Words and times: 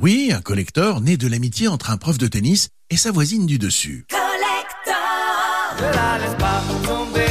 Oui, 0.00 0.30
un 0.32 0.40
collector 0.40 1.00
né 1.00 1.16
de 1.16 1.26
l'amitié 1.26 1.66
entre 1.66 1.90
un 1.90 1.96
prof 1.96 2.18
de 2.18 2.28
tennis 2.28 2.68
et 2.88 2.96
sa 2.96 3.10
voisine 3.10 3.46
du 3.46 3.58
dessus. 3.58 4.06
Collector 4.08 4.94
Ne 5.76 5.92
la 5.92 6.18
laisse 6.18 6.36
pas 6.38 6.62
tomber, 6.86 7.26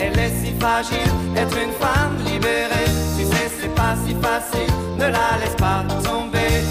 elle 0.00 0.18
est 0.18 0.32
si 0.44 0.52
fragile, 0.58 1.12
être 1.36 1.56
une 1.56 1.72
femme 1.74 2.16
libérée. 2.24 2.90
Tu 3.16 3.24
sais, 3.24 3.48
c'est 3.60 3.74
pas 3.76 3.96
si 4.04 4.12
facile, 4.14 4.74
ne 4.96 5.04
la 5.04 5.38
laisse 5.38 5.54
pas 5.56 5.84
tomber. 6.02 6.64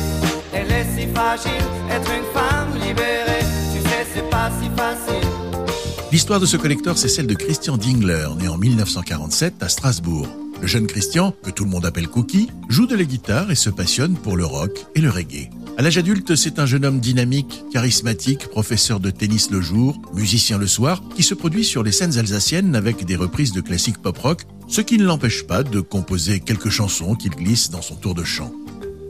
Elle 0.52 0.70
est 0.70 0.88
si 0.94 1.08
fragile, 1.08 1.64
être 1.90 2.12
une 2.12 2.26
femme 2.34 2.74
libérée. 2.86 3.46
Tu 3.74 3.82
sais, 3.82 4.06
c'est 4.14 4.30
pas 4.30 4.52
si 4.60 4.68
facile. 4.76 5.30
L'histoire 6.12 6.42
de 6.42 6.46
ce 6.46 6.58
collector, 6.58 6.98
c'est 6.98 7.08
celle 7.08 7.28
de 7.28 7.36
Christian 7.36 7.78
Dingler, 7.78 8.28
né 8.42 8.50
en 8.50 8.58
1947 8.58 9.64
à 9.64 9.70
Strasbourg. 9.70 10.28
Le 10.64 10.70
jeune 10.70 10.88
Christian, 10.88 11.36
que 11.44 11.52
tout 11.52 11.66
le 11.66 11.70
monde 11.70 11.86
appelle 11.86 12.08
Cookie, 12.08 12.50
joue 12.70 12.88
de 12.88 12.96
la 12.96 13.04
guitare 13.04 13.52
et 13.52 13.56
se 13.56 13.70
passionne 13.70 14.16
pour 14.16 14.38
le 14.38 14.46
rock 14.46 14.86
et 14.96 15.02
le 15.02 15.10
reggae. 15.10 15.50
À 15.78 15.82
l'âge 15.82 15.98
adulte, 15.98 16.38
c'est 16.38 16.58
un 16.58 16.66
jeune 16.66 16.86
homme 16.86 17.02
dynamique, 17.02 17.66
charismatique, 17.74 18.48
professeur 18.48 19.02
de 19.02 19.10
tennis 19.10 19.52
le 19.52 19.60
jour, 19.60 20.02
musicien 20.14 20.58
le 20.58 20.66
soir, 20.66 21.04
qui 21.18 21.22
se 21.22 21.34
produit 21.34 21.66
sur 21.66 21.84
les 21.84 21.92
scènes 21.92 22.18
alsaciennes 22.18 22.78
avec 22.78 23.04
des 23.04 23.18
reprises 23.18 23.52
de 23.52 23.60
classiques 23.60 24.02
pop-rock, 24.02 24.44
ce 24.70 24.80
qui 24.80 24.98
ne 24.98 25.04
l'empêche 25.04 25.44
pas 25.46 25.64
de 25.64 25.82
composer 25.82 26.40
quelques 26.40 26.70
chansons 26.70 27.16
qu'il 27.16 27.32
glisse 27.32 27.70
dans 27.70 27.82
son 27.82 27.96
tour 27.96 28.16
de 28.16 28.24
chant. 28.24 28.54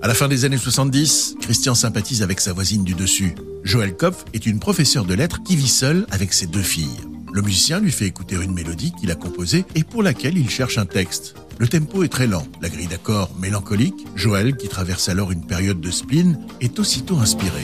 À 0.02 0.08
la 0.08 0.16
fin 0.16 0.28
des 0.28 0.46
années 0.46 0.58
70, 0.58 1.36
Christian 1.40 1.76
sympathise 1.76 2.24
avec 2.24 2.40
sa 2.40 2.54
voisine 2.54 2.84
du 2.84 2.96
dessus. 2.96 3.36
Joël 3.64 3.96
Kopf 3.96 4.26
est 4.34 4.48
une 4.48 4.60
professeure 4.60 5.06
de 5.06 5.14
lettres 5.14 5.44
qui 5.44 5.56
vit 5.56 5.70
seule 5.70 6.08
avec 6.10 6.34
ses 6.34 6.48
deux 6.48 6.64
filles. 6.64 7.13
Le 7.34 7.42
musicien 7.42 7.80
lui 7.80 7.92
fait 7.92 8.06
écouter 8.06 8.36
une 8.36 8.54
mélodie 8.54 8.92
qu'il 8.92 9.10
a 9.10 9.16
composée 9.16 9.66
et 9.74 9.84
pour 9.84 10.04
laquelle 10.04 10.38
il 10.38 10.52
cherche 10.52 10.78
un 10.78 10.86
texte. 10.86 11.34
Le 11.58 11.68
tempo 11.68 12.04
est 12.04 12.10
très 12.10 12.28
lent, 12.28 12.46
la 12.62 12.70
grille 12.70 12.86
d'accords 12.86 13.32
mélancolique. 13.40 14.06
Joël, 14.16 14.56
qui 14.56 14.68
traverse 14.68 15.10
alors 15.10 15.32
une 15.32 15.44
période 15.44 15.82
de 15.82 15.90
spleen, 15.90 16.38
est 16.62 16.78
aussitôt 16.78 17.18
inspiré. 17.18 17.62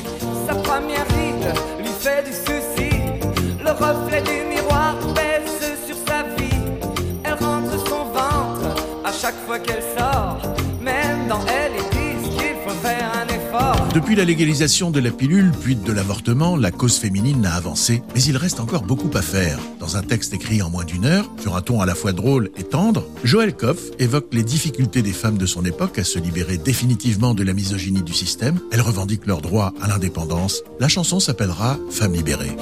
Depuis 13.93 14.15
la 14.15 14.23
légalisation 14.23 14.91
de 14.91 14.99
la 14.99 15.09
pilule, 15.09 15.51
puis 15.61 15.75
de 15.75 15.91
l'avortement, 15.91 16.55
la 16.55 16.69
cause 16.69 16.99
féminine 16.99 17.43
a 17.47 17.55
avancé, 17.55 18.03
mais 18.13 18.21
il 18.21 18.37
reste 18.37 18.59
encore 18.59 18.83
beaucoup 18.83 19.09
à 19.15 19.23
faire. 19.23 19.57
Dans 19.79 19.97
un 19.97 20.03
texte 20.03 20.31
écrit 20.31 20.61
en 20.61 20.69
moins 20.69 20.83
d'une 20.85 21.05
heure, 21.05 21.31
sur 21.41 21.55
un 21.55 21.61
ton 21.61 21.81
à 21.81 21.87
la 21.87 21.95
fois 21.95 22.11
drôle 22.11 22.51
et 22.55 22.63
tendre, 22.63 23.03
Joël 23.23 23.55
Kopf 23.55 23.81
évoque 23.97 24.27
les 24.31 24.43
difficultés 24.43 25.01
des 25.01 25.11
femmes 25.11 25.39
de 25.39 25.47
son 25.47 25.65
époque 25.65 25.97
à 25.97 26.03
se 26.03 26.19
libérer 26.19 26.57
définitivement 26.57 27.33
de 27.33 27.43
la 27.43 27.53
misogynie 27.53 28.03
du 28.03 28.13
système. 28.13 28.59
Elle 28.71 28.81
revendique 28.81 29.25
leur 29.25 29.41
droit 29.41 29.73
à 29.81 29.87
l'indépendance. 29.87 30.61
La 30.79 30.87
chanson 30.87 31.19
s'appellera 31.19 31.79
Femmes 31.89 32.13
libérées. 32.13 32.55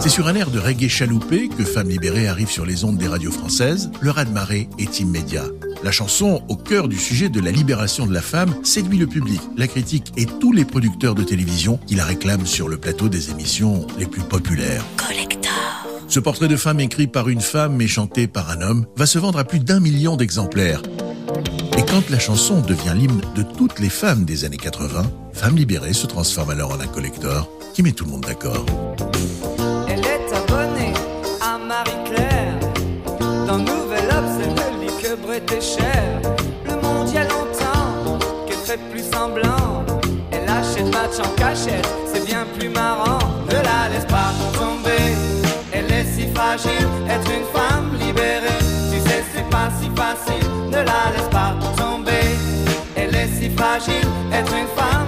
C'est 0.00 0.08
sur 0.08 0.28
un 0.28 0.34
air 0.34 0.50
de 0.50 0.58
reggae 0.58 0.88
chaloupé 0.88 1.48
que 1.48 1.64
Femmes 1.64 1.90
libérées 1.90 2.26
arrive 2.26 2.48
sur 2.48 2.64
les 2.64 2.84
ondes 2.84 2.96
des 2.96 3.08
radios 3.08 3.30
françaises. 3.30 3.90
Le 4.00 4.10
raz-de-marée 4.10 4.68
est 4.78 5.00
immédiat. 5.00 5.44
La 5.84 5.92
chanson, 5.92 6.42
au 6.48 6.56
cœur 6.56 6.88
du 6.88 6.96
sujet 6.96 7.28
de 7.28 7.40
la 7.40 7.50
libération 7.50 8.06
de 8.06 8.14
la 8.14 8.22
femme, 8.22 8.54
séduit 8.62 8.98
le 8.98 9.06
public, 9.06 9.40
la 9.56 9.68
critique 9.68 10.12
et 10.16 10.24
tous 10.24 10.52
les 10.52 10.64
producteurs 10.64 11.14
de 11.14 11.22
télévision 11.22 11.78
qui 11.86 11.96
la 11.96 12.04
réclament 12.04 12.46
sur 12.46 12.68
le 12.68 12.78
plateau 12.78 13.08
des 13.08 13.30
émissions 13.30 13.86
les 13.98 14.06
plus 14.06 14.22
populaires. 14.22 14.84
Collector. 14.96 15.52
Ce 16.08 16.20
portrait 16.20 16.48
de 16.48 16.56
femme 16.56 16.80
écrit 16.80 17.06
par 17.06 17.28
une 17.28 17.42
femme 17.42 17.80
et 17.82 17.88
chanté 17.88 18.26
par 18.26 18.50
un 18.50 18.62
homme 18.62 18.86
va 18.96 19.06
se 19.06 19.18
vendre 19.18 19.38
à 19.38 19.44
plus 19.44 19.60
d'un 19.60 19.80
million 19.80 20.16
d'exemplaires. 20.16 20.82
Et 21.76 21.84
quand 21.84 22.08
la 22.10 22.18
chanson 22.18 22.60
devient 22.62 22.94
l'hymne 22.96 23.20
de 23.36 23.42
toutes 23.42 23.78
les 23.80 23.90
femmes 23.90 24.24
des 24.24 24.44
années 24.44 24.56
80, 24.56 25.02
Femme 25.34 25.56
libérée 25.56 25.92
se 25.92 26.06
transforme 26.06 26.50
alors 26.50 26.72
en 26.72 26.80
un 26.80 26.86
collector 26.88 27.48
qui 27.78 27.84
met 27.84 27.92
tout 27.92 28.06
le 28.06 28.10
monde 28.10 28.22
d'accord. 28.22 28.66
Elle 29.88 30.00
est 30.00 30.34
abonnée 30.34 30.92
à 31.40 31.56
Marie-Claire. 31.56 32.58
Dans 33.46 33.58
Nouvel 33.58 34.04
Obs, 34.18 34.42
elle 34.42 34.80
lit 34.80 34.92
que 35.00 35.14
Brett 35.14 35.48
et 35.52 35.60
Cher. 35.60 36.20
Le 36.64 36.74
monde 36.82 37.08
y 37.14 37.18
a 37.18 37.22
longtemps 37.22 38.18
qu'elle 38.48 38.56
fait 38.56 38.80
plus 38.90 39.04
semblant. 39.08 39.84
Elle 40.32 40.48
achète 40.48 40.92
match 40.92 41.24
en 41.24 41.30
cachette, 41.36 41.88
c'est 42.12 42.26
bien 42.26 42.44
plus 42.58 42.68
marrant. 42.68 43.20
Ne 43.46 43.54
la 43.54 43.88
laisse 43.92 44.06
pas 44.06 44.32
tomber, 44.58 45.14
elle 45.70 45.92
est 45.92 46.06
si 46.16 46.26
fragile. 46.34 46.88
Être 47.08 47.30
une 47.30 47.46
femme 47.56 47.96
libérée, 48.00 48.58
tu 48.90 48.98
sais, 49.08 49.22
c'est 49.32 49.48
pas 49.50 49.70
si 49.80 49.88
facile. 49.94 50.50
Ne 50.66 50.78
la 50.78 51.12
laisse 51.14 51.30
pas 51.30 51.54
tomber, 51.76 52.26
elle 52.96 53.14
est 53.14 53.28
si 53.38 53.48
fragile. 53.50 54.08
Être 54.32 54.52
une 54.52 54.66
femme 54.74 55.07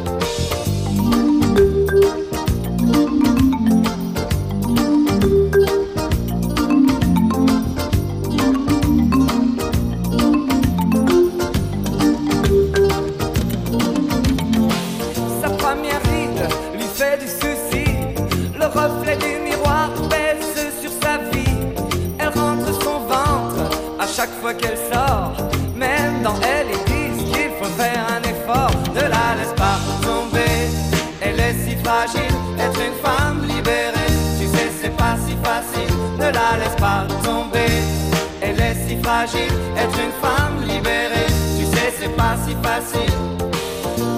fois 24.41 24.53
qu'elle 24.55 24.77
sort. 24.91 25.33
Même 25.75 26.23
dans 26.23 26.35
elle, 26.41 26.67
ils 26.73 26.85
disent 26.91 27.23
qu'il 27.31 27.51
faut 27.59 27.71
faire 27.77 28.05
un 28.17 28.21
effort. 28.27 28.71
Ne 28.95 29.01
la 29.01 29.27
laisse 29.37 29.53
pas 29.55 29.77
tomber? 30.01 30.57
Elle 31.21 31.39
est 31.39 31.55
si 31.63 31.75
fragile, 31.83 32.35
être 32.59 32.81
une 32.81 32.97
femme 33.05 33.41
libérée. 33.47 34.13
Tu 34.39 34.47
sais, 34.47 34.71
c'est 34.81 34.95
pas 34.97 35.15
si 35.25 35.35
facile. 35.47 35.93
Ne 36.17 36.25
la 36.39 36.57
laisse 36.59 36.77
pas 36.79 37.05
tomber? 37.23 37.71
Elle 38.41 38.59
est 38.59 38.77
si 38.87 38.97
fragile, 39.03 39.53
être 39.77 39.97
une 40.05 40.15
femme 40.25 40.57
libérée. 40.67 41.29
Tu 41.57 41.65
sais, 41.65 41.93
c'est 41.99 42.15
pas 42.15 42.35
si 42.43 42.55
facile. 42.67 43.13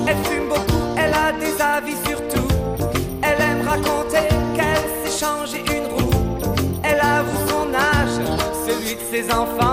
Elle 0.07 0.17
fume 0.23 0.47
beaucoup, 0.47 0.83
elle 0.97 1.13
a 1.13 1.33
des 1.33 1.55
avis 1.61 1.97
sur 2.07 2.19
tout. 2.29 2.47
Elle 3.21 3.41
aime 3.41 3.67
raconter 3.67 4.29
qu'elle 4.55 4.85
s'est 5.03 5.25
changé 5.25 5.63
une 5.75 5.87
roue. 5.93 6.11
Elle 6.81 7.01
avoue 7.01 7.41
son 7.49 7.73
âge, 7.73 8.15
celui 8.65 8.95
de 8.95 9.01
ses 9.11 9.29
enfants. 9.33 9.72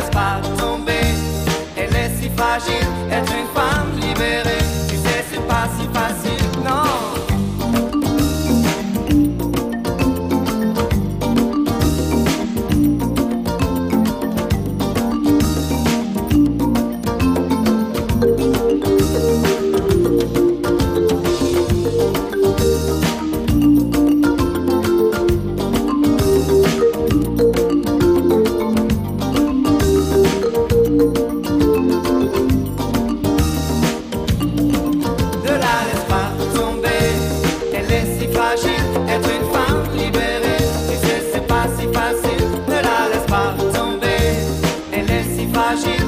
fragile. 45.71 46.00